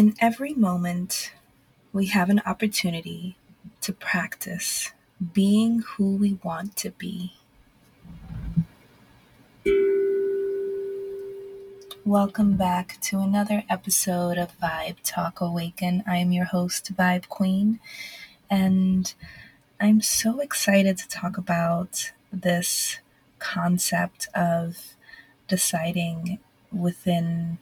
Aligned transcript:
In 0.00 0.14
every 0.18 0.54
moment, 0.54 1.30
we 1.92 2.06
have 2.06 2.30
an 2.30 2.40
opportunity 2.46 3.36
to 3.82 3.92
practice 3.92 4.92
being 5.34 5.80
who 5.80 6.16
we 6.16 6.38
want 6.42 6.74
to 6.76 6.90
be. 6.92 7.34
Welcome 12.06 12.56
back 12.56 12.98
to 13.02 13.18
another 13.18 13.62
episode 13.68 14.38
of 14.38 14.58
Vibe 14.58 14.96
Talk 15.04 15.42
Awaken. 15.42 16.02
I 16.06 16.16
am 16.16 16.32
your 16.32 16.46
host, 16.46 16.96
Vibe 16.96 17.28
Queen, 17.28 17.78
and 18.48 19.12
I'm 19.78 20.00
so 20.00 20.40
excited 20.40 20.96
to 20.96 21.08
talk 21.08 21.36
about 21.36 22.12
this 22.32 23.00
concept 23.38 24.28
of 24.34 24.94
deciding 25.46 26.38
within 26.72 27.58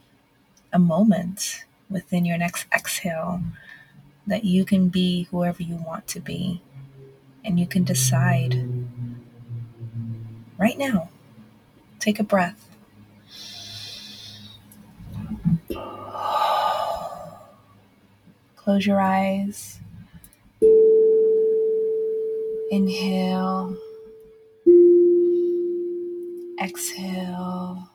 a 0.71 0.79
moment, 0.79 1.65
within 1.89 2.25
your 2.25 2.37
next 2.37 2.65
exhale, 2.73 3.41
that 4.27 4.45
you 4.45 4.63
can 4.63 4.89
be 4.89 5.23
whoever 5.31 5.63
you 5.63 5.75
want 5.75 6.07
to 6.07 6.19
be. 6.19 6.61
And 7.43 7.59
you 7.59 7.65
can 7.65 7.83
decide 7.83 8.67
right 10.57 10.77
now. 10.77 11.09
Take 11.99 12.19
a 12.19 12.23
breath. 12.23 12.69
Close 18.55 18.85
your 18.85 18.99
eyes. 19.01 19.79
Inhale. 22.71 23.75
Exhale. 26.61 27.89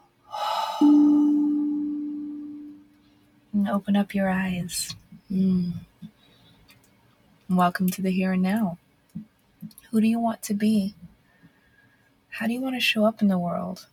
And 3.64 3.72
open 3.72 3.96
up 3.96 4.14
your 4.14 4.28
eyes. 4.28 4.94
Mm. 5.32 5.72
Welcome 7.48 7.88
to 7.88 8.02
the 8.02 8.10
here 8.10 8.32
and 8.32 8.42
now. 8.42 8.76
Who 9.90 10.02
do 10.02 10.06
you 10.06 10.18
want 10.18 10.42
to 10.42 10.52
be? 10.52 10.94
How 12.28 12.46
do 12.46 12.52
you 12.52 12.60
want 12.60 12.74
to 12.74 12.80
show 12.80 13.06
up 13.06 13.22
in 13.22 13.28
the 13.28 13.38
world? 13.38 13.86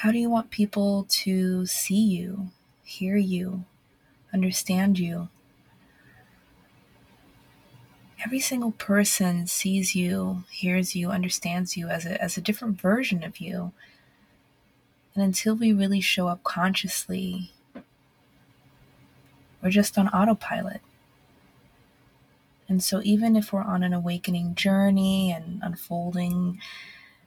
How 0.00 0.10
do 0.10 0.16
you 0.16 0.30
want 0.30 0.48
people 0.48 1.04
to 1.10 1.66
see 1.66 2.00
you, 2.00 2.48
hear 2.82 3.16
you, 3.16 3.66
understand 4.32 4.98
you? 4.98 5.28
Every 8.24 8.40
single 8.40 8.72
person 8.72 9.46
sees 9.46 9.94
you, 9.94 10.44
hears 10.50 10.96
you, 10.96 11.10
understands 11.10 11.76
you 11.76 11.88
as 11.88 12.06
a, 12.06 12.18
as 12.22 12.38
a 12.38 12.40
different 12.40 12.80
version 12.80 13.22
of 13.22 13.38
you. 13.38 13.72
And 15.14 15.22
until 15.22 15.54
we 15.54 15.74
really 15.74 16.00
show 16.00 16.28
up 16.28 16.42
consciously, 16.42 17.52
we're 19.62 19.70
just 19.70 19.98
on 19.98 20.08
autopilot. 20.08 20.80
And 22.68 22.82
so, 22.82 23.00
even 23.02 23.34
if 23.34 23.52
we're 23.52 23.62
on 23.62 23.82
an 23.82 23.94
awakening 23.94 24.54
journey 24.54 25.32
and 25.32 25.60
unfolding 25.62 26.60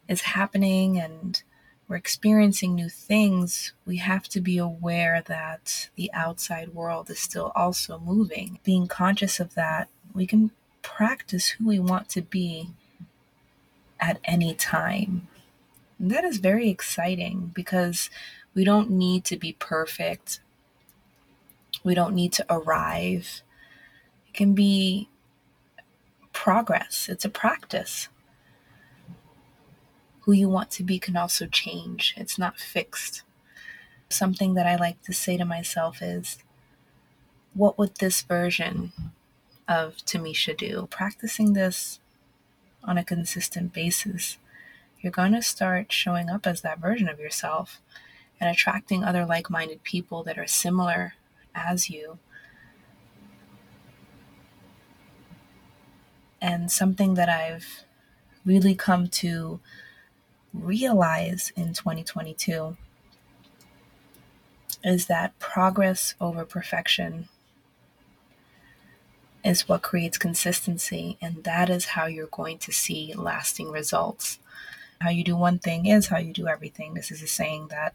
is 0.07 0.21
happening 0.21 0.99
and 0.99 1.41
we're 1.87 1.95
experiencing 1.95 2.75
new 2.75 2.89
things, 2.89 3.73
we 3.85 3.97
have 3.97 4.29
to 4.29 4.39
be 4.39 4.57
aware 4.57 5.23
that 5.27 5.89
the 5.95 6.09
outside 6.13 6.73
world 6.73 7.09
is 7.09 7.19
still 7.19 7.51
also 7.55 7.99
moving. 7.99 8.59
Being 8.63 8.87
conscious 8.87 9.39
of 9.39 9.55
that, 9.55 9.89
we 10.13 10.25
can 10.25 10.51
practice 10.83 11.49
who 11.49 11.67
we 11.67 11.79
want 11.79 12.07
to 12.09 12.21
be 12.21 12.69
at 13.99 14.19
any 14.23 14.53
time. 14.53 15.27
And 15.99 16.09
that 16.11 16.23
is 16.23 16.37
very 16.37 16.69
exciting 16.69 17.51
because 17.53 18.09
we 18.53 18.63
don't 18.63 18.89
need 18.89 19.23
to 19.25 19.37
be 19.37 19.53
perfect. 19.53 20.39
We 21.83 21.95
don't 21.95 22.15
need 22.15 22.33
to 22.33 22.45
arrive. 22.49 23.41
It 24.27 24.33
can 24.33 24.53
be 24.53 25.09
progress, 26.33 27.07
it's 27.09 27.25
a 27.25 27.29
practice. 27.29 28.07
Who 30.21 30.31
you 30.33 30.49
want 30.49 30.69
to 30.71 30.83
be 30.83 30.99
can 30.99 31.17
also 31.17 31.47
change, 31.47 32.13
it's 32.15 32.37
not 32.37 32.59
fixed. 32.59 33.23
Something 34.09 34.53
that 34.53 34.67
I 34.67 34.75
like 34.75 35.01
to 35.03 35.13
say 35.13 35.37
to 35.37 35.45
myself 35.45 36.01
is, 36.01 36.37
what 37.53 37.77
would 37.77 37.95
this 37.95 38.21
version 38.21 38.91
of 39.67 39.97
Tamisha 39.97 40.55
do? 40.55 40.87
Practicing 40.91 41.53
this 41.53 41.99
on 42.83 42.97
a 42.97 43.03
consistent 43.03 43.73
basis, 43.73 44.37
you're 44.99 45.11
going 45.11 45.33
to 45.33 45.41
start 45.41 45.91
showing 45.91 46.29
up 46.29 46.45
as 46.45 46.61
that 46.61 46.79
version 46.79 47.09
of 47.09 47.19
yourself 47.19 47.81
and 48.39 48.49
attracting 48.49 49.03
other 49.03 49.25
like 49.25 49.49
minded 49.49 49.83
people 49.83 50.23
that 50.23 50.37
are 50.37 50.47
similar 50.47 51.15
as 51.55 51.89
you 51.89 52.19
And 56.41 56.71
something 56.71 57.13
that 57.13 57.29
I've 57.29 57.83
really 58.43 58.73
come 58.73 59.07
to 59.07 59.59
realize 60.53 61.53
in 61.55 61.73
2022 61.73 62.75
is 64.83 65.05
that 65.05 65.37
progress 65.37 66.15
over 66.19 66.43
perfection 66.43 67.29
is 69.45 69.67
what 69.67 69.83
creates 69.83 70.17
consistency, 70.17 71.17
and 71.21 71.43
that 71.43 71.69
is 71.69 71.85
how 71.85 72.05
you're 72.07 72.27
going 72.27 72.57
to 72.59 72.71
see 72.71 73.13
lasting 73.15 73.71
results. 73.71 74.39
How 74.99 75.09
you 75.09 75.23
do 75.23 75.35
one 75.35 75.59
thing 75.59 75.85
is 75.85 76.07
how 76.07 76.17
you 76.17 76.33
do 76.33 76.47
everything. 76.47 76.93
This 76.93 77.11
is 77.11 77.21
a 77.21 77.27
saying 77.27 77.67
that 77.69 77.93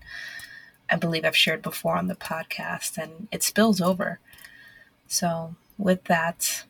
I 0.90 0.96
believe 0.96 1.24
I've 1.24 1.36
shared 1.36 1.62
before 1.62 1.96
on 1.96 2.06
the 2.06 2.14
podcast, 2.14 2.96
and 2.96 3.28
it 3.32 3.42
spills 3.42 3.80
over. 3.80 4.20
So, 5.08 5.56
with 5.78 6.04
that, 6.04 6.64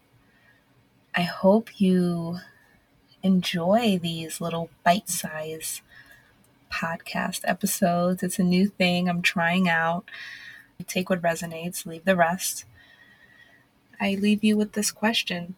I 1.15 1.22
hope 1.22 1.81
you 1.81 2.38
enjoy 3.22 3.99
these 4.00 4.41
little 4.41 4.71
bite 4.84 5.09
size 5.09 5.82
podcast 6.71 7.41
episodes. 7.44 8.22
It's 8.22 8.38
a 8.38 8.44
new 8.44 8.69
thing 8.69 9.09
I'm 9.09 9.22
trying 9.22 9.69
out. 9.69 10.04
Take 10.87 11.10
what 11.10 11.22
resonates, 11.22 11.87
leave 11.87 12.04
the 12.04 12.16
rest. 12.16 12.65
I 14.00 14.15
leave 14.15 14.44
you 14.44 14.56
with 14.56 14.72
this 14.72 14.91
question 14.91 15.54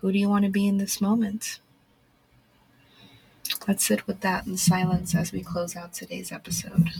Who 0.00 0.12
do 0.12 0.18
you 0.18 0.28
want 0.28 0.44
to 0.44 0.50
be 0.50 0.66
in 0.66 0.78
this 0.78 1.00
moment? 1.00 1.60
Let's 3.68 3.86
sit 3.86 4.06
with 4.06 4.20
that 4.20 4.46
in 4.46 4.56
silence 4.56 5.14
as 5.14 5.32
we 5.32 5.42
close 5.42 5.76
out 5.76 5.92
today's 5.92 6.32
episode. 6.32 6.90